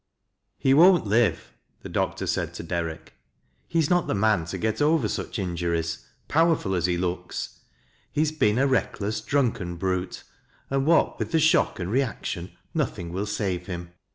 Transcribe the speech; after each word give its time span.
"He 0.57 0.73
w^>*it 0.73 1.05
lire," 1.05 1.37
the 1.83 1.89
doctor 1.89 2.25
said 2.25 2.55
to 2.55 2.63
Dei 2.63 2.81
rick." 2.81 3.13
He's 3.67 3.87
not 3.91 4.07
tbe 4.07 4.17
mau 4.17 4.43
to 4.45 4.57
get 4.57 4.81
over 4.81 5.07
such 5.07 5.37
injuries, 5.37 6.07
powerful 6.27 6.73
as 6.73 6.87
he 6.87 6.97
looks. 6.97 7.59
He 8.11 8.21
has 8.21 8.31
beea 8.31 8.67
a 8.67 8.77
i 8.77 8.81
eckless, 8.81 9.23
drunken 9.23 9.75
brute, 9.75 10.23
and 10.71 10.87
what 10.87 11.19
with 11.19 11.31
thr 11.31 11.37
shock 11.37 11.79
and 11.79 11.91
reaction 11.91 12.51
nothing 12.73 13.11
will 13.13 13.27
save 13.27 13.67
him. 13.67 13.91